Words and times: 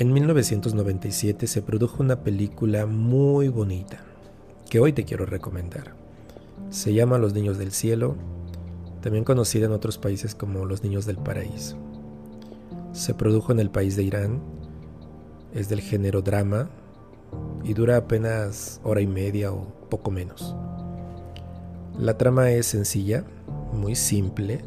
En 0.00 0.14
1997 0.14 1.46
se 1.46 1.60
produjo 1.60 2.02
una 2.02 2.22
película 2.22 2.86
muy 2.86 3.48
bonita 3.48 3.98
que 4.70 4.80
hoy 4.80 4.94
te 4.94 5.04
quiero 5.04 5.26
recomendar. 5.26 5.92
Se 6.70 6.94
llama 6.94 7.18
Los 7.18 7.34
Niños 7.34 7.58
del 7.58 7.70
Cielo, 7.70 8.16
también 9.02 9.24
conocida 9.24 9.66
en 9.66 9.72
otros 9.72 9.98
países 9.98 10.34
como 10.34 10.64
Los 10.64 10.82
Niños 10.82 11.04
del 11.04 11.18
Paraíso. 11.18 11.76
Se 12.92 13.12
produjo 13.12 13.52
en 13.52 13.60
el 13.60 13.68
país 13.68 13.94
de 13.94 14.04
Irán, 14.04 14.40
es 15.52 15.68
del 15.68 15.82
género 15.82 16.22
drama 16.22 16.70
y 17.62 17.74
dura 17.74 17.98
apenas 17.98 18.80
hora 18.82 19.02
y 19.02 19.06
media 19.06 19.52
o 19.52 19.66
poco 19.90 20.10
menos. 20.10 20.56
La 21.98 22.16
trama 22.16 22.52
es 22.52 22.64
sencilla, 22.64 23.24
muy 23.74 23.96
simple, 23.96 24.62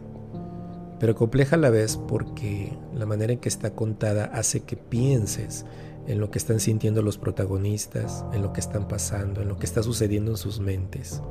pero 1.04 1.16
compleja 1.16 1.58
a 1.58 1.60
la 1.60 1.70
vez 1.70 1.98
porque 1.98 2.78
la 2.96 3.06
manera 3.06 3.34
en 3.34 3.40
que 3.40 3.50
está 3.50 3.76
contada 3.76 4.24
hace 4.24 4.62
que 4.62 4.78
pienses 4.78 5.66
en 6.08 6.22
lo 6.22 6.32
que 6.32 6.38
están 6.38 6.62
sintiendo 6.62 7.02
los 7.02 7.18
protagonistas, 7.18 8.24
en 8.32 8.42
lo 8.42 8.54
que 8.54 8.62
están 8.62 8.88
pasando, 8.88 9.42
en 9.42 9.50
lo 9.50 9.58
que 9.58 9.66
está 9.66 9.84
sucediendo 9.84 10.32
en 10.32 10.38
sus 10.38 10.62
mentes. 10.62 11.22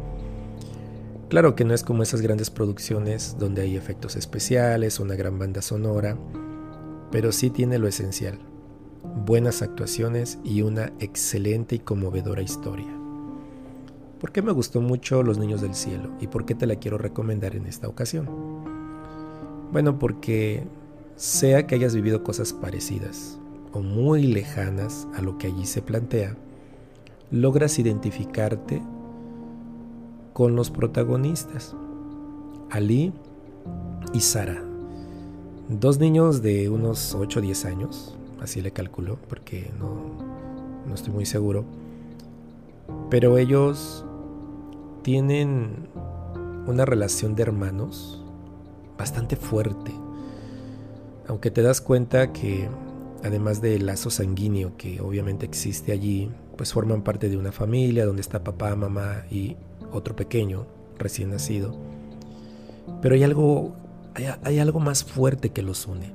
Claro 1.31 1.55
que 1.57 1.65
no 1.65 1.73
es 1.73 1.85
como 1.85 2.03
esas 2.03 2.21
grandes 2.21 2.51
producciones 2.51 3.37
donde 3.39 3.62
hay 3.62 3.75
efectos 3.75 4.15
especiales, 4.15 5.01
una 5.01 5.15
gran 5.15 5.39
banda 5.39 5.62
sonora, 5.62 6.19
pero 7.11 7.33
sí 7.33 7.48
tiene 7.48 7.79
lo 7.79 7.89
esencial, 7.89 8.41
buenas 9.25 9.62
actuaciones 9.62 10.39
y 10.45 10.61
una 10.61 10.93
excelente 11.01 11.77
y 11.77 11.79
conmovedora 11.79 12.43
historia. 12.43 12.95
¿Por 14.20 14.33
qué 14.33 14.43
me 14.43 14.53
gustó 14.53 14.83
mucho 14.83 15.23
Los 15.23 15.39
Niños 15.39 15.62
del 15.62 15.75
Cielo 15.75 16.11
y 16.20 16.27
por 16.27 16.45
qué 16.45 16.55
te 16.55 16.67
la 16.67 16.77
quiero 16.77 16.98
recomendar 16.98 17.57
en 17.57 17.65
esta 17.65 17.89
ocasión? 17.89 18.72
Bueno, 19.73 19.99
porque 19.99 20.65
sea 21.17 21.67
que 21.67 21.75
hayas 21.75 21.95
vivido 21.95 22.23
cosas 22.23 22.53
parecidas 22.53 23.39
o 23.73 23.81
muy 23.81 24.25
lejanas 24.25 25.09
a 25.15 25.23
lo 25.23 25.39
que 25.39 25.47
allí 25.47 25.65
se 25.65 25.81
plantea, 25.81 26.37
logras 27.31 27.78
identificarte 27.78 28.83
con 30.34 30.56
los 30.56 30.70
protagonistas, 30.70 31.75
Ali 32.70 33.15
y 34.12 34.20
Sara. 34.20 34.62
Dos 35.70 35.98
niños 35.98 36.43
de 36.43 36.69
unos 36.69 37.15
8 37.15 37.39
o 37.39 37.43
10 37.43 37.65
años, 37.65 38.19
así 38.43 38.61
le 38.61 38.73
calculo, 38.73 39.19
porque 39.27 39.70
no, 39.78 39.95
no 40.87 40.95
estoy 40.95 41.15
muy 41.15 41.25
seguro. 41.25 41.65
Pero 43.09 43.39
ellos 43.39 44.05
tienen 45.00 45.89
una 46.67 46.84
relación 46.84 47.34
de 47.34 47.45
hermanos 47.45 48.22
bastante 49.03 49.34
fuerte. 49.34 49.91
Aunque 51.27 51.50
te 51.50 51.61
das 51.61 51.81
cuenta 51.81 52.33
que 52.33 52.69
además 53.25 53.61
del 53.61 53.86
lazo 53.86 54.11
sanguíneo 54.11 54.77
que 54.77 55.00
obviamente 55.00 55.44
existe 55.44 55.91
allí, 55.91 56.31
pues 56.56 56.72
forman 56.72 57.03
parte 57.03 57.28
de 57.28 57.36
una 57.36 57.50
familia 57.50 58.06
donde 58.06 58.22
está 58.22 58.44
papá, 58.44 58.77
mamá 58.77 59.25
y 59.28 59.56
otro 59.91 60.14
pequeño 60.14 60.67
recién 60.98 61.31
nacido. 61.31 61.75
Pero 63.00 63.17
hay 63.17 63.25
algo, 63.25 63.75
hay, 64.14 64.27
hay 64.44 64.61
algo 64.61 64.78
más 64.78 65.03
fuerte 65.03 65.50
que 65.50 65.62
los 65.62 65.89
une. 65.89 66.12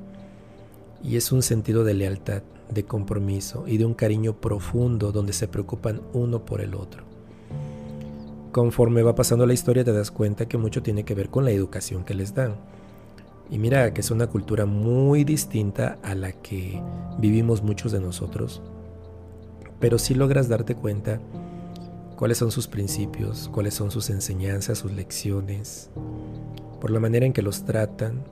Y 1.04 1.18
es 1.18 1.34
un 1.34 1.42
sentido 1.42 1.84
de 1.84 1.94
lealtad, 1.94 2.42
de 2.74 2.86
compromiso 2.86 3.66
y 3.68 3.78
de 3.78 3.86
un 3.86 3.96
cariño 3.96 4.40
profundo 4.40 5.12
donde 5.12 5.34
se 5.34 5.50
preocupan 5.50 6.02
uno 6.14 6.46
por 6.46 6.62
el 6.62 6.74
otro. 6.74 7.04
Conforme 8.54 9.04
va 9.04 9.14
pasando 9.14 9.46
la 9.46 9.54
historia 9.54 9.84
te 9.84 9.92
das 9.92 10.10
cuenta 10.10 10.48
que 10.48 10.58
mucho 10.58 10.82
tiene 10.82 11.04
que 11.04 11.16
ver 11.16 11.30
con 11.30 11.44
la 11.44 11.52
educación 11.52 12.06
que 12.06 12.14
les 12.14 12.34
dan 12.34 12.56
y 13.50 13.58
mira 13.60 13.94
que 13.94 14.02
es 14.02 14.12
una 14.12 14.28
cultura 14.28 14.66
muy 14.66 15.24
distinta 15.24 15.98
a 16.04 16.16
la 16.16 16.32
que 16.32 16.82
vivimos 17.20 17.64
muchos 17.64 17.92
de 17.92 18.00
nosotros, 18.00 18.62
pero 19.80 19.98
sí 19.98 20.14
logras 20.14 20.50
darte 20.50 20.76
cuenta 20.76 21.20
cuáles 22.16 22.38
son 22.38 22.52
sus 22.52 22.68
principios, 22.68 23.50
cuáles 23.54 23.74
son 23.74 23.92
sus 23.92 24.10
enseñanzas, 24.10 24.80
sus 24.80 24.92
lecciones, 24.92 25.90
por 26.82 26.92
la 26.92 27.00
manera 27.00 27.26
en 27.26 27.34
que 27.34 27.42
los 27.42 27.64
tratan 27.64 28.24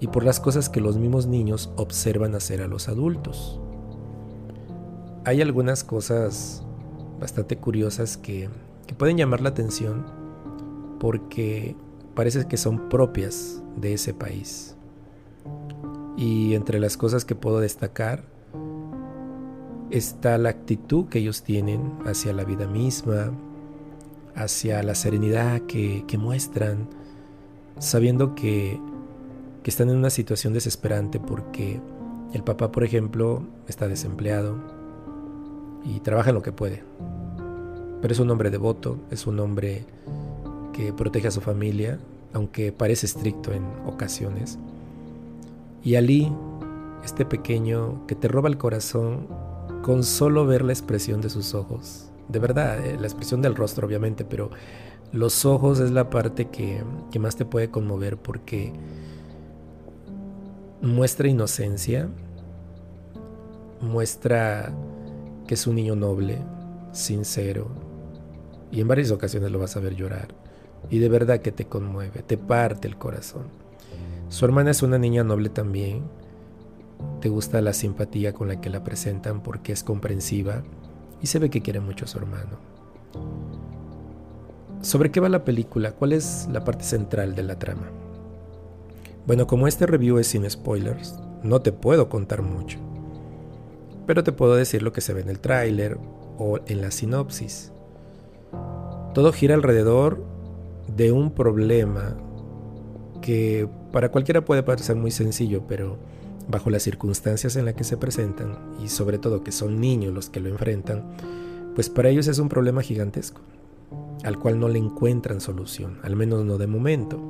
y 0.00 0.08
por 0.08 0.24
las 0.24 0.40
cosas 0.40 0.68
que 0.68 0.80
los 0.80 0.96
mismos 0.96 1.26
niños 1.26 1.70
observan 1.76 2.34
hacer 2.34 2.62
a 2.62 2.66
los 2.66 2.88
adultos. 2.88 3.60
Hay 5.24 5.42
algunas 5.42 5.84
cosas 5.84 6.64
bastante 7.20 7.56
curiosas 7.56 8.16
que, 8.16 8.48
que 8.86 8.94
pueden 8.94 9.18
llamar 9.18 9.42
la 9.42 9.50
atención 9.50 10.06
porque 10.98 11.76
parece 12.20 12.44
que 12.44 12.58
son 12.58 12.90
propias 12.90 13.62
de 13.76 13.94
ese 13.94 14.12
país. 14.12 14.76
Y 16.18 16.52
entre 16.52 16.78
las 16.78 16.98
cosas 16.98 17.24
que 17.24 17.34
puedo 17.34 17.60
destacar 17.60 18.24
está 19.90 20.36
la 20.36 20.50
actitud 20.50 21.06
que 21.06 21.20
ellos 21.20 21.42
tienen 21.42 21.94
hacia 22.04 22.34
la 22.34 22.44
vida 22.44 22.66
misma, 22.66 23.32
hacia 24.34 24.82
la 24.82 24.94
serenidad 24.94 25.62
que, 25.62 26.04
muestran, 26.18 26.90
sabiendo 27.78 28.34
que, 28.34 28.78
que 29.62 29.70
están 29.70 29.88
en 29.88 29.96
una 29.96 30.10
situación 30.10 30.52
desesperante 30.52 31.20
porque 31.20 31.80
el 32.34 32.44
papá, 32.44 32.70
por 32.70 32.84
ejemplo, 32.84 33.46
está 33.66 33.88
desempleado 33.88 34.58
y 35.86 36.00
trabaja 36.00 36.28
en 36.28 36.34
lo 36.34 36.42
que 36.42 36.52
puede. 36.52 36.84
Pero 38.02 38.12
es 38.12 38.20
un 38.20 38.30
hombre 38.30 38.50
devoto, 38.50 38.98
es 39.10 39.26
un 39.26 39.40
hombre 39.40 39.86
que 40.72 40.92
protege 40.92 41.28
a 41.28 41.30
su 41.30 41.40
familia, 41.40 41.98
aunque 42.32 42.72
parece 42.72 43.06
estricto 43.06 43.52
en 43.52 43.64
ocasiones. 43.86 44.58
Y 45.82 45.94
Ali, 45.96 46.32
este 47.04 47.24
pequeño 47.24 48.06
que 48.06 48.14
te 48.14 48.28
roba 48.28 48.48
el 48.48 48.58
corazón 48.58 49.26
con 49.82 50.04
solo 50.04 50.46
ver 50.46 50.62
la 50.62 50.72
expresión 50.72 51.20
de 51.20 51.30
sus 51.30 51.54
ojos. 51.54 52.10
De 52.28 52.38
verdad, 52.38 52.84
eh, 52.84 52.96
la 53.00 53.06
expresión 53.06 53.42
del 53.42 53.56
rostro 53.56 53.86
obviamente, 53.86 54.24
pero 54.24 54.50
los 55.12 55.44
ojos 55.44 55.80
es 55.80 55.90
la 55.90 56.10
parte 56.10 56.48
que, 56.48 56.82
que 57.10 57.18
más 57.18 57.36
te 57.36 57.44
puede 57.44 57.70
conmover 57.70 58.16
porque 58.16 58.72
muestra 60.82 61.28
inocencia, 61.28 62.08
muestra 63.80 64.72
que 65.46 65.54
es 65.54 65.66
un 65.66 65.74
niño 65.74 65.96
noble, 65.96 66.38
sincero, 66.92 67.68
y 68.70 68.80
en 68.80 68.86
varias 68.86 69.10
ocasiones 69.10 69.50
lo 69.50 69.58
vas 69.58 69.76
a 69.76 69.80
ver 69.80 69.96
llorar 69.96 70.39
y 70.88 70.98
de 70.98 71.08
verdad 71.08 71.40
que 71.40 71.52
te 71.52 71.66
conmueve, 71.66 72.22
te 72.22 72.38
parte 72.38 72.88
el 72.88 72.96
corazón. 72.96 73.44
Su 74.28 74.44
hermana 74.44 74.70
es 74.70 74.82
una 74.82 74.98
niña 74.98 75.24
noble 75.24 75.48
también. 75.48 76.04
Te 77.20 77.28
gusta 77.28 77.60
la 77.60 77.72
simpatía 77.72 78.32
con 78.32 78.48
la 78.48 78.60
que 78.60 78.70
la 78.70 78.84
presentan 78.84 79.42
porque 79.42 79.72
es 79.72 79.82
comprensiva 79.82 80.62
y 81.20 81.26
se 81.26 81.38
ve 81.38 81.50
que 81.50 81.62
quiere 81.62 81.80
mucho 81.80 82.04
a 82.04 82.08
su 82.08 82.18
hermano. 82.18 82.58
¿Sobre 84.82 85.10
qué 85.10 85.20
va 85.20 85.28
la 85.28 85.44
película? 85.44 85.92
¿Cuál 85.92 86.12
es 86.12 86.48
la 86.50 86.64
parte 86.64 86.84
central 86.84 87.34
de 87.34 87.42
la 87.42 87.58
trama? 87.58 87.88
Bueno, 89.26 89.46
como 89.46 89.68
este 89.68 89.86
review 89.86 90.18
es 90.18 90.28
sin 90.28 90.48
spoilers, 90.48 91.16
no 91.42 91.60
te 91.60 91.72
puedo 91.72 92.08
contar 92.08 92.42
mucho. 92.42 92.78
Pero 94.06 94.24
te 94.24 94.32
puedo 94.32 94.54
decir 94.54 94.82
lo 94.82 94.92
que 94.92 95.02
se 95.02 95.12
ve 95.12 95.20
en 95.20 95.28
el 95.28 95.40
tráiler 95.40 95.98
o 96.38 96.58
en 96.66 96.80
la 96.80 96.90
sinopsis. 96.90 97.72
Todo 99.12 99.32
gira 99.32 99.54
alrededor 99.54 100.24
de 100.96 101.12
un 101.12 101.30
problema 101.30 102.16
que 103.20 103.68
para 103.92 104.10
cualquiera 104.10 104.44
puede 104.44 104.62
parecer 104.62 104.96
muy 104.96 105.10
sencillo, 105.10 105.62
pero 105.66 105.98
bajo 106.48 106.70
las 106.70 106.82
circunstancias 106.82 107.56
en 107.56 107.64
las 107.64 107.74
que 107.74 107.84
se 107.84 107.96
presentan, 107.96 108.58
y 108.82 108.88
sobre 108.88 109.18
todo 109.18 109.44
que 109.44 109.52
son 109.52 109.80
niños 109.80 110.12
los 110.12 110.30
que 110.30 110.40
lo 110.40 110.48
enfrentan, 110.48 111.04
pues 111.74 111.88
para 111.88 112.08
ellos 112.08 112.26
es 112.26 112.38
un 112.38 112.48
problema 112.48 112.82
gigantesco, 112.82 113.40
al 114.24 114.38
cual 114.38 114.58
no 114.58 114.68
le 114.68 114.78
encuentran 114.78 115.40
solución, 115.40 115.98
al 116.02 116.16
menos 116.16 116.44
no 116.44 116.58
de 116.58 116.66
momento. 116.66 117.20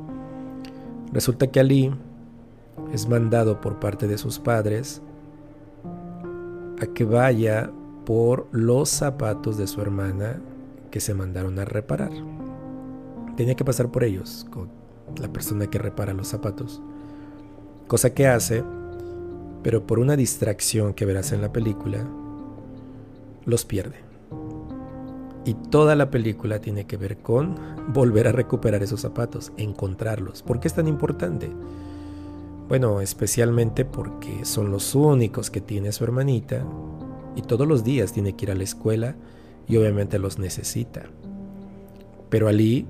Resulta 1.12 1.48
que 1.48 1.60
Ali 1.60 1.90
es 2.92 3.08
mandado 3.08 3.60
por 3.60 3.78
parte 3.78 4.06
de 4.06 4.16
sus 4.16 4.38
padres 4.38 5.02
a 6.80 6.86
que 6.86 7.04
vaya 7.04 7.70
por 8.06 8.48
los 8.52 8.88
zapatos 8.88 9.58
de 9.58 9.66
su 9.66 9.82
hermana 9.82 10.40
que 10.90 11.00
se 11.00 11.14
mandaron 11.14 11.58
a 11.58 11.64
reparar 11.64 12.10
tenía 13.40 13.54
que 13.54 13.64
pasar 13.64 13.90
por 13.90 14.04
ellos, 14.04 14.46
con 14.50 14.68
la 15.18 15.32
persona 15.32 15.66
que 15.66 15.78
repara 15.78 16.12
los 16.12 16.28
zapatos. 16.28 16.82
Cosa 17.86 18.12
que 18.12 18.26
hace, 18.26 18.62
pero 19.62 19.86
por 19.86 19.98
una 19.98 20.14
distracción 20.14 20.92
que 20.92 21.06
verás 21.06 21.32
en 21.32 21.40
la 21.40 21.50
película, 21.50 22.06
los 23.46 23.64
pierde. 23.64 23.96
Y 25.46 25.54
toda 25.54 25.96
la 25.96 26.10
película 26.10 26.60
tiene 26.60 26.86
que 26.86 26.98
ver 26.98 27.16
con 27.22 27.54
volver 27.94 28.28
a 28.28 28.32
recuperar 28.32 28.82
esos 28.82 29.00
zapatos, 29.00 29.52
encontrarlos. 29.56 30.42
¿Por 30.42 30.60
qué 30.60 30.68
es 30.68 30.74
tan 30.74 30.86
importante? 30.86 31.50
Bueno, 32.68 33.00
especialmente 33.00 33.86
porque 33.86 34.44
son 34.44 34.70
los 34.70 34.94
únicos 34.94 35.50
que 35.50 35.62
tiene 35.62 35.92
su 35.92 36.04
hermanita 36.04 36.62
y 37.34 37.40
todos 37.40 37.66
los 37.66 37.84
días 37.84 38.12
tiene 38.12 38.36
que 38.36 38.44
ir 38.44 38.50
a 38.50 38.54
la 38.54 38.64
escuela 38.64 39.16
y 39.66 39.78
obviamente 39.78 40.18
los 40.18 40.38
necesita. 40.38 41.04
Pero 42.28 42.46
Ali 42.46 42.86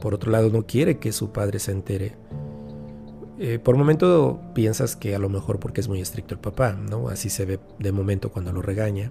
por 0.00 0.14
otro 0.14 0.30
lado, 0.30 0.50
no 0.50 0.66
quiere 0.66 0.98
que 0.98 1.12
su 1.12 1.30
padre 1.30 1.58
se 1.58 1.72
entere. 1.72 2.14
Eh, 3.38 3.58
por 3.58 3.76
momento 3.76 4.40
piensas 4.54 4.96
que 4.96 5.14
a 5.14 5.18
lo 5.18 5.28
mejor 5.28 5.60
porque 5.60 5.80
es 5.80 5.88
muy 5.88 6.00
estricto 6.00 6.34
el 6.34 6.40
papá, 6.40 6.72
¿no? 6.72 7.08
Así 7.08 7.28
se 7.28 7.44
ve 7.44 7.58
de 7.78 7.92
momento 7.92 8.30
cuando 8.30 8.52
lo 8.52 8.62
regaña. 8.62 9.10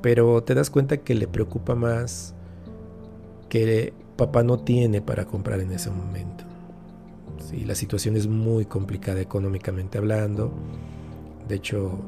Pero 0.00 0.42
te 0.42 0.54
das 0.54 0.70
cuenta 0.70 0.98
que 0.98 1.14
le 1.14 1.26
preocupa 1.26 1.74
más 1.74 2.34
que 3.48 3.92
papá 4.16 4.42
no 4.42 4.60
tiene 4.60 5.00
para 5.00 5.24
comprar 5.24 5.60
en 5.60 5.72
ese 5.72 5.90
momento. 5.90 6.44
Sí, 7.38 7.64
la 7.64 7.74
situación 7.74 8.16
es 8.16 8.26
muy 8.26 8.64
complicada 8.64 9.20
económicamente 9.20 9.98
hablando. 9.98 10.52
De 11.48 11.56
hecho, 11.56 11.98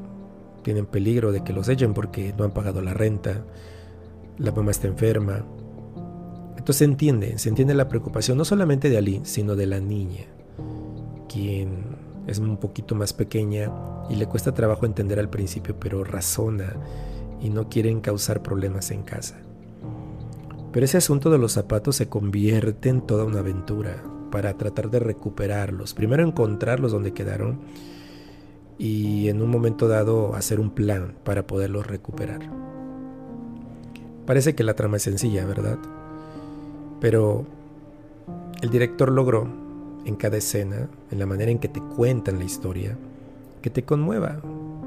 tienen 0.63 0.85
peligro 0.85 1.31
de 1.31 1.43
que 1.43 1.53
los 1.53 1.69
echen 1.69 1.93
porque 1.93 2.33
no 2.37 2.43
han 2.43 2.51
pagado 2.51 2.81
la 2.81 2.93
renta. 2.93 3.43
La 4.37 4.51
mamá 4.51 4.71
está 4.71 4.87
enferma. 4.87 5.45
Entonces 6.67 6.79
se 6.79 6.83
entiende, 6.83 7.39
se 7.39 7.47
entiende 7.47 7.73
la 7.75 7.87
preocupación 7.87 8.37
no 8.37 8.43
solamente 8.43 8.89
de 8.89 8.97
Ali, 8.97 9.21
sino 9.23 9.55
de 9.55 9.67
la 9.67 9.79
niña, 9.79 10.25
quien 11.29 11.95
es 12.27 12.39
un 12.39 12.57
poquito 12.57 12.93
más 12.93 13.13
pequeña 13.13 13.71
y 14.09 14.17
le 14.17 14.25
cuesta 14.25 14.53
trabajo 14.53 14.85
entender 14.85 15.17
al 15.17 15.29
principio, 15.29 15.79
pero 15.79 16.03
razona 16.03 16.75
y 17.39 17.51
no 17.51 17.69
quieren 17.69 18.01
causar 18.01 18.43
problemas 18.43 18.91
en 18.91 19.03
casa. 19.03 19.37
Pero 20.73 20.83
ese 20.83 20.97
asunto 20.97 21.29
de 21.29 21.37
los 21.37 21.53
zapatos 21.53 21.95
se 21.95 22.09
convierte 22.09 22.89
en 22.89 22.99
toda 22.99 23.23
una 23.23 23.39
aventura 23.39 24.03
para 24.29 24.57
tratar 24.57 24.89
de 24.89 24.99
recuperarlos. 24.99 25.93
Primero 25.93 26.21
encontrarlos 26.21 26.91
donde 26.91 27.13
quedaron 27.13 27.61
y 28.77 29.29
en 29.29 29.41
un 29.41 29.49
momento 29.49 29.87
dado 29.87 30.35
hacer 30.35 30.59
un 30.59 30.71
plan 30.71 31.15
para 31.23 31.47
poderlos 31.47 31.87
recuperar. 31.87 32.41
Parece 34.25 34.53
que 34.53 34.65
la 34.65 34.73
trama 34.73 34.97
es 34.97 35.03
sencilla, 35.03 35.45
¿verdad? 35.45 35.79
Pero 36.99 37.45
el 38.61 38.69
director 38.69 39.11
logró 39.11 39.47
en 40.05 40.15
cada 40.15 40.37
escena, 40.37 40.89
en 41.11 41.19
la 41.19 41.25
manera 41.25 41.51
en 41.51 41.59
que 41.59 41.67
te 41.67 41.81
cuentan 41.81 42.39
la 42.39 42.45
historia, 42.45 42.97
que 43.61 43.69
te 43.69 43.83
conmueva. 43.83 44.41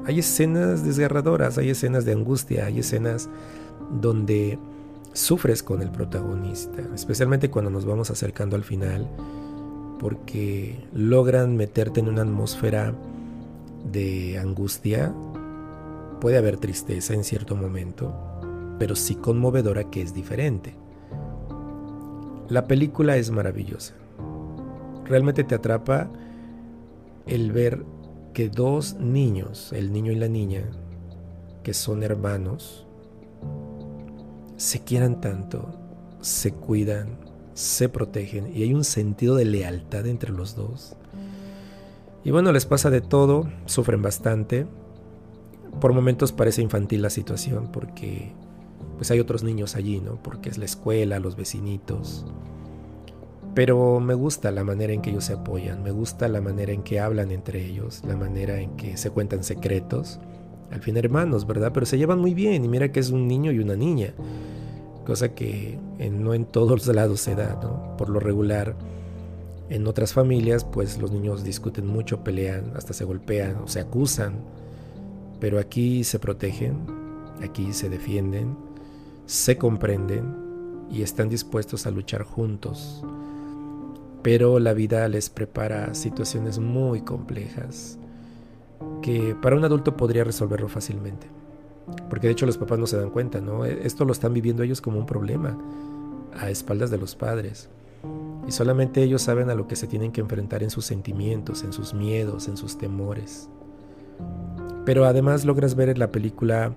Hay 0.05 0.19
escenas 0.19 0.83
desgarradoras, 0.83 1.57
hay 1.57 1.69
escenas 1.69 2.05
de 2.05 2.13
angustia, 2.13 2.65
hay 2.65 2.79
escenas 2.79 3.29
donde 4.01 4.57
sufres 5.13 5.61
con 5.61 5.81
el 5.81 5.91
protagonista, 5.91 6.81
especialmente 6.95 7.49
cuando 7.49 7.69
nos 7.69 7.85
vamos 7.85 8.09
acercando 8.09 8.55
al 8.55 8.63
final, 8.63 9.07
porque 9.99 10.83
logran 10.93 11.55
meterte 11.55 11.99
en 11.99 12.07
una 12.07 12.23
atmósfera 12.23 12.93
de 13.91 14.39
angustia. 14.39 15.13
Puede 16.19 16.37
haber 16.37 16.57
tristeza 16.57 17.13
en 17.13 17.23
cierto 17.23 17.55
momento, 17.55 18.13
pero 18.79 18.95
sí 18.95 19.15
conmovedora 19.15 19.89
que 19.91 20.01
es 20.01 20.13
diferente. 20.13 20.73
La 22.51 22.67
película 22.67 23.15
es 23.15 23.31
maravillosa. 23.31 23.93
Realmente 25.05 25.45
te 25.45 25.55
atrapa 25.55 26.11
el 27.25 27.53
ver 27.53 27.85
que 28.33 28.49
dos 28.49 28.95
niños, 28.95 29.71
el 29.71 29.93
niño 29.93 30.11
y 30.11 30.15
la 30.15 30.27
niña, 30.27 30.69
que 31.63 31.73
son 31.73 32.03
hermanos, 32.03 32.85
se 34.57 34.83
quieran 34.83 35.21
tanto, 35.21 35.79
se 36.19 36.51
cuidan, 36.51 37.19
se 37.53 37.87
protegen 37.87 38.51
y 38.53 38.63
hay 38.63 38.73
un 38.73 38.83
sentido 38.83 39.37
de 39.37 39.45
lealtad 39.45 40.05
entre 40.05 40.33
los 40.33 40.53
dos. 40.53 40.97
Y 42.25 42.31
bueno, 42.31 42.51
les 42.51 42.65
pasa 42.65 42.89
de 42.89 42.99
todo, 42.99 43.49
sufren 43.65 44.01
bastante. 44.01 44.67
Por 45.79 45.93
momentos 45.93 46.33
parece 46.33 46.61
infantil 46.61 47.01
la 47.01 47.11
situación 47.11 47.71
porque 47.71 48.33
pues 49.01 49.09
hay 49.09 49.19
otros 49.19 49.41
niños 49.41 49.75
allí, 49.75 49.99
¿no? 49.99 50.21
Porque 50.21 50.47
es 50.47 50.59
la 50.59 50.65
escuela, 50.65 51.17
los 51.17 51.35
vecinitos. 51.35 52.23
Pero 53.55 53.99
me 53.99 54.13
gusta 54.13 54.51
la 54.51 54.63
manera 54.63 54.93
en 54.93 55.01
que 55.01 55.09
ellos 55.09 55.25
se 55.25 55.33
apoyan, 55.33 55.81
me 55.81 55.89
gusta 55.89 56.27
la 56.27 56.39
manera 56.39 56.71
en 56.71 56.83
que 56.83 56.99
hablan 56.99 57.31
entre 57.31 57.65
ellos, 57.65 58.03
la 58.07 58.15
manera 58.15 58.59
en 58.59 58.77
que 58.77 58.97
se 58.97 59.09
cuentan 59.09 59.43
secretos. 59.43 60.19
Al 60.69 60.83
fin 60.83 60.97
hermanos, 60.97 61.47
¿verdad? 61.47 61.71
Pero 61.73 61.87
se 61.87 61.97
llevan 61.97 62.19
muy 62.19 62.35
bien 62.35 62.63
y 62.63 62.67
mira 62.67 62.91
que 62.91 62.99
es 62.99 63.09
un 63.09 63.27
niño 63.27 63.51
y 63.51 63.57
una 63.57 63.75
niña 63.75 64.13
cosa 65.03 65.33
que 65.33 65.79
no 66.11 66.35
en 66.35 66.45
todos 66.45 66.85
lados 66.95 67.21
se 67.21 67.33
da, 67.33 67.59
¿no? 67.59 67.97
Por 67.97 68.07
lo 68.07 68.19
regular, 68.19 68.75
en 69.71 69.87
otras 69.87 70.13
familias, 70.13 70.63
pues 70.63 70.99
los 70.99 71.11
niños 71.11 71.43
discuten 71.43 71.87
mucho, 71.87 72.23
pelean, 72.23 72.73
hasta 72.75 72.93
se 72.93 73.03
golpean 73.03 73.55
o 73.63 73.67
se 73.67 73.79
acusan, 73.79 74.35
pero 75.39 75.57
aquí 75.57 76.03
se 76.03 76.19
protegen, 76.19 76.77
aquí 77.41 77.73
se 77.73 77.89
defienden, 77.89 78.69
se 79.31 79.57
comprenden 79.57 80.35
y 80.91 81.03
están 81.03 81.29
dispuestos 81.29 81.87
a 81.87 81.91
luchar 81.91 82.23
juntos. 82.23 83.01
Pero 84.23 84.59
la 84.59 84.73
vida 84.73 85.07
les 85.07 85.29
prepara 85.29 85.93
situaciones 85.93 86.59
muy 86.59 86.99
complejas 87.01 87.97
que 89.01 89.33
para 89.41 89.55
un 89.55 89.63
adulto 89.63 89.95
podría 89.95 90.25
resolverlo 90.25 90.67
fácilmente. 90.67 91.27
Porque 92.09 92.27
de 92.27 92.33
hecho 92.33 92.45
los 92.45 92.57
papás 92.57 92.77
no 92.77 92.87
se 92.87 92.97
dan 92.97 93.09
cuenta, 93.09 93.39
¿no? 93.39 93.63
E, 93.63 93.87
esto 93.87 94.03
lo 94.03 94.11
están 94.11 94.33
viviendo 94.33 94.63
ellos 94.63 94.81
como 94.81 94.99
un 94.99 95.05
problema 95.05 95.57
a 96.37 96.49
espaldas 96.49 96.91
de 96.91 96.97
los 96.97 97.15
padres. 97.15 97.69
Y 98.45 98.51
solamente 98.51 99.01
ellos 99.01 99.21
saben 99.21 99.49
a 99.49 99.55
lo 99.55 99.65
que 99.65 99.77
se 99.77 99.87
tienen 99.87 100.11
que 100.11 100.19
enfrentar 100.19 100.61
en 100.61 100.71
sus 100.71 100.83
sentimientos, 100.83 101.63
en 101.63 101.71
sus 101.71 101.93
miedos, 101.93 102.49
en 102.49 102.57
sus 102.57 102.77
temores. 102.77 103.47
Pero 104.83 105.05
además 105.05 105.45
logras 105.45 105.75
ver 105.75 105.87
en 105.87 105.99
la 105.99 106.11
película 106.11 106.73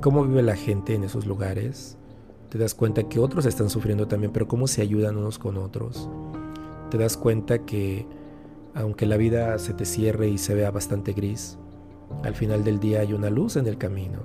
cómo 0.00 0.24
vive 0.24 0.42
la 0.42 0.56
gente 0.56 0.94
en 0.94 1.04
esos 1.04 1.26
lugares. 1.26 1.96
Te 2.48 2.58
das 2.58 2.74
cuenta 2.74 3.08
que 3.08 3.18
otros 3.18 3.46
están 3.46 3.70
sufriendo 3.70 4.06
también, 4.06 4.32
pero 4.32 4.46
cómo 4.46 4.66
se 4.66 4.82
ayudan 4.82 5.16
unos 5.16 5.38
con 5.38 5.56
otros. 5.56 6.08
Te 6.90 6.98
das 6.98 7.16
cuenta 7.16 7.60
que 7.60 8.06
aunque 8.74 9.06
la 9.06 9.16
vida 9.16 9.58
se 9.58 9.72
te 9.72 9.84
cierre 9.84 10.28
y 10.28 10.38
se 10.38 10.54
vea 10.54 10.70
bastante 10.70 11.12
gris, 11.12 11.58
al 12.22 12.34
final 12.34 12.64
del 12.64 12.80
día 12.80 13.00
hay 13.00 13.12
una 13.12 13.30
luz 13.30 13.56
en 13.56 13.66
el 13.66 13.78
camino. 13.78 14.20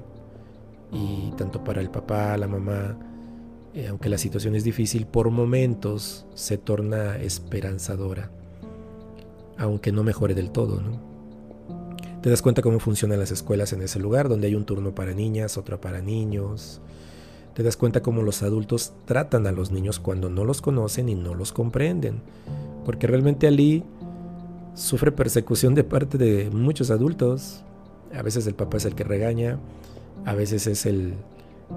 Y 0.92 1.32
tanto 1.38 1.64
para 1.64 1.82
el 1.82 1.90
papá, 1.90 2.36
la 2.38 2.48
mamá, 2.48 2.98
eh, 3.74 3.88
aunque 3.88 4.10
la 4.10 4.18
situación 4.18 4.56
es 4.56 4.64
difícil, 4.64 5.06
por 5.06 5.30
momentos 5.30 6.26
se 6.34 6.58
torna 6.58 7.18
esperanzadora. 7.18 8.32
Aunque 9.58 9.92
no 9.92 10.04
mejore 10.04 10.34
del 10.34 10.52
todo, 10.52 10.82
¿no? 10.82 11.09
Te 12.22 12.30
das 12.30 12.42
cuenta 12.42 12.62
cómo 12.62 12.80
funcionan 12.80 13.20
las 13.20 13.32
escuelas 13.32 13.72
en 13.72 13.82
ese 13.82 13.98
lugar, 13.98 14.28
donde 14.28 14.48
hay 14.48 14.56
un 14.56 14.66
turno 14.66 14.94
para 14.94 15.14
niñas, 15.14 15.58
otro 15.58 15.80
para 15.80 16.02
niños. 16.02 16.82
Te 17.54 17.64
das 17.64 17.78
cuenta 17.78 18.02
cómo 18.02 18.24
los 18.24 18.44
adultos 18.44 18.94
tratan 19.06 19.48
a 19.48 19.52
los 19.54 19.72
niños 19.72 20.00
cuando 20.00 20.30
no 20.30 20.44
los 20.44 20.62
conocen 20.62 21.08
y 21.08 21.16
no 21.16 21.34
los 21.34 21.54
comprenden. 21.54 22.22
Porque 22.86 23.08
realmente 23.08 23.48
Ali 23.48 23.84
sufre 24.76 25.12
persecución 25.12 25.76
de 25.76 25.84
parte 25.84 26.18
de 26.18 26.50
muchos 26.50 26.92
adultos, 26.92 27.64
a 28.14 28.22
veces 28.22 28.48
el 28.48 28.56
papá 28.56 28.78
es 28.78 28.86
el 28.86 28.96
que 28.96 29.04
regaña, 29.04 29.60
a 30.26 30.34
veces 30.34 30.68
es 30.68 30.86
el 30.86 31.14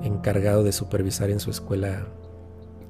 encargado 0.02 0.64
de 0.64 0.72
supervisar 0.72 1.30
en 1.30 1.40
su 1.40 1.50
escuela 1.50 2.06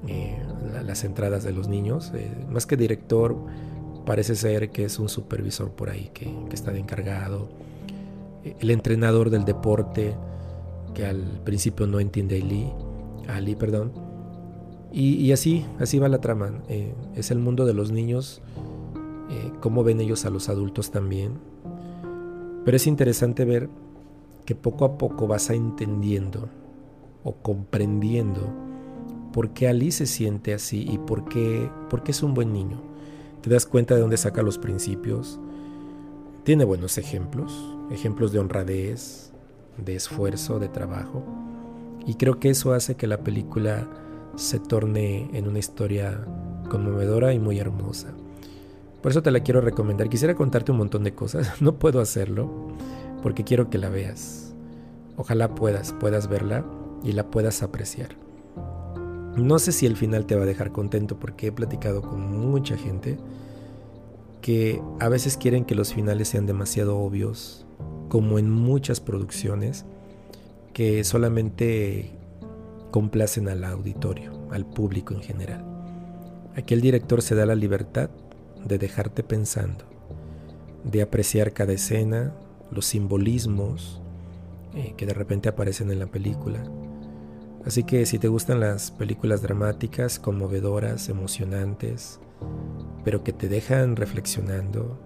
eh, 0.06 0.38
las 0.85 1.04
entradas 1.04 1.44
de 1.44 1.52
los 1.52 1.68
niños. 1.68 2.12
Eh, 2.14 2.30
más 2.50 2.66
que 2.66 2.76
director, 2.76 3.37
parece 4.04 4.35
ser 4.37 4.71
que 4.71 4.85
es 4.85 4.99
un 4.99 5.09
supervisor 5.09 5.71
por 5.71 5.90
ahí 5.90 6.11
que, 6.12 6.32
está 6.52 6.71
de 6.73 6.80
encargado. 6.80 7.49
El 8.61 8.71
entrenador 8.71 9.30
del 9.30 9.44
deporte, 9.44 10.14
que 10.94 11.06
al 11.06 11.40
principio 11.44 11.87
no 11.87 12.00
entiende 12.00 12.37
a 12.37 12.44
Ali, 12.44 12.73
Ali 13.28 13.54
perdón. 13.54 13.92
Y, 14.92 15.32
así, 15.32 15.64
así 15.78 15.99
va 15.99 16.09
la 16.09 16.21
trama. 16.21 16.62
Eh, 16.68 16.92
es 17.16 17.30
el 17.30 17.38
mundo 17.38 17.64
de 17.64 17.73
los 17.73 17.92
niños, 17.92 18.42
cómo 19.61 19.82
ven 19.85 20.00
ellos 20.00 20.26
a 20.26 20.30
los 20.30 20.50
adultos 20.50 20.90
también 20.90 21.38
pero 22.64 22.76
es 22.76 22.87
interesante 22.87 23.44
ver 23.44 23.68
que 24.44 24.54
poco 24.54 24.85
a 24.85 24.99
poco 24.99 25.26
vas 25.26 25.50
a 25.50 25.54
entendiendo 25.54 26.49
o 27.25 27.35
comprendiendo 27.35 28.52
por 29.32 29.50
qué 29.50 29.68
Ali 29.68 29.90
se 29.90 30.06
siente 30.06 30.54
así 30.54 30.87
y 30.88 30.99
por 30.99 31.25
qué, 31.25 31.71
por 31.90 32.02
qué 32.02 32.12
es 32.12 32.23
un 32.23 32.35
buen 32.35 32.52
niño. 32.52 32.80
Te 33.42 33.50
das 33.50 33.66
cuenta 33.66 33.96
de 33.96 34.00
dónde 34.00 34.16
saca 34.16 34.40
los 34.42 34.56
principios. 34.56 35.40
Tiene 36.44 36.64
buenos 36.64 36.96
ejemplos, 36.96 37.52
ejemplos 37.90 38.30
de 38.30 38.38
honradez, 38.38 39.32
de 39.84 39.96
esfuerzo, 39.96 40.61
de 40.61 40.68
trabajo. 40.68 41.25
Y 42.06 42.14
creo 42.14 42.38
que 42.38 42.50
eso 42.50 42.72
hace 42.72 42.94
que 42.94 43.08
la 43.08 43.18
película 43.18 43.88
se 44.37 44.61
torne 44.61 45.28
en 45.32 45.49
una 45.49 45.58
historia 45.58 46.25
conmovedora 46.70 47.32
y 47.32 47.40
muy 47.40 47.58
hermosa. 47.58 48.14
Por 49.02 49.11
eso 49.11 49.22
te 49.22 49.32
la 49.32 49.40
quiero 49.40 49.61
recomendar. 49.61 50.08
Quisiera 50.08 50.37
contarte 50.37 50.70
un 50.70 50.78
montón 50.78 51.02
de 51.02 51.14
cosas. 51.14 51.52
No 51.61 51.80
puedo 51.80 52.00
hacerlo 52.00 52.49
porque 53.22 53.42
quiero 53.42 53.70
que 53.70 53.78
la 53.78 53.88
veas. 53.88 54.54
Ojalá 55.16 55.56
puedas, 55.56 55.92
puedas 55.94 56.28
verla 56.28 56.64
y 57.02 57.11
la 57.12 57.28
puedas 57.28 57.64
apreciar. 57.64 58.11
No 59.36 59.58
sé 59.58 59.72
si 59.72 59.86
el 59.86 59.96
final 59.96 60.26
te 60.26 60.36
va 60.36 60.42
a 60.42 60.46
dejar 60.46 60.72
contento 60.72 61.18
porque 61.18 61.48
he 61.48 61.52
platicado 61.52 62.02
con 62.02 62.20
mucha 62.50 62.76
gente 62.76 63.18
que 64.42 64.82
a 65.00 65.08
veces 65.08 65.36
quieren 65.36 65.64
que 65.64 65.74
los 65.74 65.94
finales 65.94 66.28
sean 66.28 66.46
demasiado 66.46 66.98
obvios, 66.98 67.64
como 68.08 68.38
en 68.38 68.50
muchas 68.50 69.00
producciones, 69.00 69.86
que 70.74 71.04
solamente 71.04 72.10
complacen 72.90 73.48
al 73.48 73.64
auditorio, 73.64 74.32
al 74.50 74.66
público 74.66 75.14
en 75.14 75.22
general. 75.22 75.64
Aquí 76.56 76.74
el 76.74 76.82
director 76.82 77.22
se 77.22 77.34
da 77.34 77.46
la 77.46 77.54
libertad 77.54 78.10
de 78.66 78.78
dejarte 78.78 79.22
pensando, 79.22 79.84
de 80.84 81.00
apreciar 81.00 81.52
cada 81.52 81.72
escena, 81.72 82.34
los 82.70 82.86
simbolismos 82.86 84.00
eh, 84.74 84.94
que 84.96 85.06
de 85.06 85.14
repente 85.14 85.48
aparecen 85.48 85.90
en 85.90 85.98
la 85.98 86.06
película. 86.06 86.62
Así 87.64 87.85
que 87.85 88.07
si 88.07 88.19
te 88.19 88.28
gustan 88.28 88.61
las 88.61 88.90
películas 88.90 89.42
dramáticas, 89.42 90.19
conmovedoras, 90.19 91.09
emocionantes, 91.09 92.19
pero 93.04 93.23
que 93.23 93.33
te 93.33 93.49
dejan 93.49 93.95
reflexionando, 93.97 94.99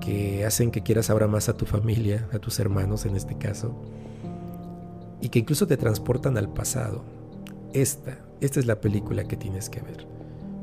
que 0.00 0.46
hacen 0.46 0.70
que 0.70 0.82
quieras 0.82 1.10
ahora 1.10 1.26
más 1.26 1.48
a 1.48 1.56
tu 1.56 1.66
familia, 1.66 2.28
a 2.32 2.38
tus 2.38 2.58
hermanos 2.60 3.04
en 3.04 3.16
este 3.16 3.36
caso, 3.36 3.74
y 5.20 5.28
que 5.28 5.40
incluso 5.40 5.66
te 5.66 5.76
transportan 5.76 6.38
al 6.38 6.48
pasado. 6.48 7.04
Esta, 7.72 8.18
esta 8.40 8.60
es 8.60 8.66
la 8.66 8.80
película 8.80 9.24
que 9.24 9.36
tienes 9.36 9.68
que 9.68 9.80
ver. 9.80 10.06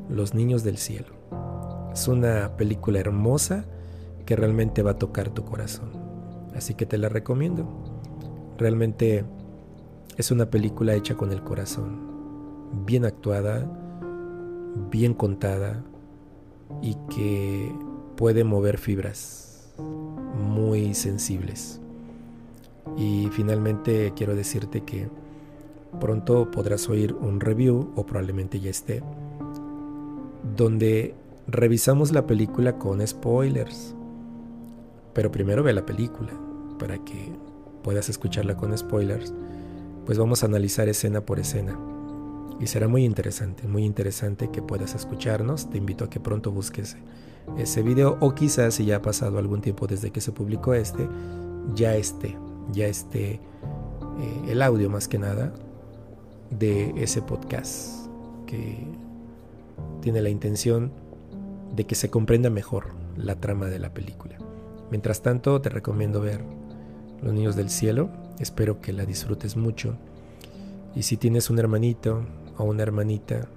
Los 0.08 0.34
Niños 0.34 0.64
del 0.64 0.78
Cielo. 0.78 1.14
Es 1.92 2.08
una 2.08 2.56
película 2.56 2.98
hermosa 2.98 3.66
que 4.26 4.34
realmente 4.34 4.82
va 4.82 4.92
a 4.92 4.98
tocar 4.98 5.30
tu 5.30 5.44
corazón. 5.44 5.90
Así 6.56 6.74
que 6.74 6.86
te 6.86 6.98
la 6.98 7.08
recomiendo. 7.08 7.68
Realmente 8.58 9.24
es 10.16 10.30
una 10.30 10.50
película 10.50 10.94
hecha 10.94 11.16
con 11.16 11.32
el 11.32 11.42
corazón. 11.42 11.98
Bien 12.86 13.04
actuada, 13.04 13.66
bien 14.90 15.14
contada 15.14 15.82
y 16.82 16.96
que 17.08 17.74
puede 18.16 18.44
mover 18.44 18.78
fibras 18.78 19.72
muy 19.78 20.94
sensibles. 20.94 21.80
Y 22.96 23.28
finalmente 23.32 24.12
quiero 24.14 24.34
decirte 24.34 24.82
que 24.82 25.08
pronto 26.00 26.50
podrás 26.50 26.88
oír 26.88 27.14
un 27.14 27.40
review, 27.40 27.92
o 27.96 28.04
probablemente 28.04 28.60
ya 28.60 28.70
esté, 28.70 29.02
donde 30.56 31.14
revisamos 31.46 32.12
la 32.12 32.26
película 32.26 32.78
con 32.78 33.04
spoilers. 33.06 33.94
Pero 35.12 35.30
primero 35.30 35.62
ve 35.62 35.72
la 35.72 35.86
película, 35.86 36.32
para 36.78 36.98
que 36.98 37.32
puedas 37.82 38.08
escucharla 38.08 38.56
con 38.56 38.76
spoilers, 38.76 39.32
pues 40.04 40.18
vamos 40.18 40.42
a 40.42 40.46
analizar 40.46 40.88
escena 40.88 41.20
por 41.22 41.40
escena. 41.40 41.78
Y 42.60 42.66
será 42.66 42.88
muy 42.88 43.04
interesante, 43.04 43.66
muy 43.66 43.84
interesante 43.84 44.50
que 44.50 44.62
puedas 44.62 44.94
escucharnos. 44.94 45.70
Te 45.70 45.78
invito 45.78 46.04
a 46.04 46.10
que 46.10 46.20
pronto 46.20 46.52
busques 46.52 46.96
ese 47.58 47.82
video 47.82 48.16
o 48.20 48.34
quizás 48.34 48.74
si 48.74 48.86
ya 48.86 48.96
ha 48.96 49.02
pasado 49.02 49.38
algún 49.38 49.60
tiempo 49.60 49.86
desde 49.86 50.10
que 50.10 50.20
se 50.20 50.32
publicó 50.32 50.74
este, 50.74 51.08
ya 51.74 51.94
esté, 51.94 52.36
ya 52.72 52.86
esté 52.86 53.32
eh, 53.32 53.40
el 54.48 54.62
audio 54.62 54.88
más 54.88 55.08
que 55.08 55.18
nada 55.18 55.52
de 56.50 56.94
ese 56.96 57.22
podcast 57.22 58.08
que 58.46 58.86
tiene 60.00 60.22
la 60.22 60.28
intención 60.28 60.92
de 61.74 61.86
que 61.86 61.94
se 61.94 62.10
comprenda 62.10 62.50
mejor 62.50 62.94
la 63.16 63.36
trama 63.36 63.66
de 63.66 63.78
la 63.78 63.92
película. 63.92 64.36
Mientras 64.90 65.22
tanto, 65.22 65.60
te 65.60 65.70
recomiendo 65.70 66.20
ver 66.20 66.44
Los 67.22 67.32
Niños 67.32 67.56
del 67.56 67.70
Cielo. 67.70 68.10
Espero 68.38 68.80
que 68.80 68.92
la 68.92 69.04
disfrutes 69.04 69.56
mucho. 69.56 69.96
Y 70.94 71.02
si 71.02 71.16
tienes 71.16 71.50
un 71.50 71.58
hermanito 71.58 72.24
o 72.56 72.64
una 72.64 72.82
hermanita, 72.82 73.48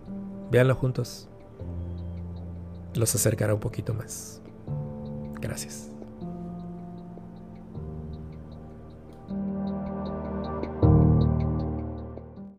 véanlo 0.52 0.76
juntos. 0.76 1.28
Los 2.94 3.14
acercará 3.16 3.54
un 3.54 3.60
poquito 3.60 3.94
más. 3.94 4.42
Gracias. 5.40 5.97